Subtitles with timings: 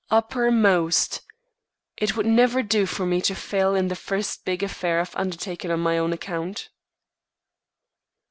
[0.09, 1.21] "Uppermost!
[1.95, 5.69] It would never do for me to fail in the first big affair I've undertaken
[5.69, 6.69] on my own account."